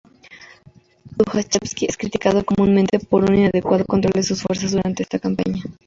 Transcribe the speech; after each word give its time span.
Tujachevski 1.17 1.85
es 1.85 1.95
criticado 1.95 2.43
comúnmente 2.43 2.97
por 2.97 3.23
un 3.23 3.35
inadecuado 3.35 3.85
control 3.85 4.13
de 4.13 4.23
sus 4.23 4.41
fuerzas 4.41 4.71
durante 4.71 5.03
esta 5.03 5.19
campaña. 5.19 5.61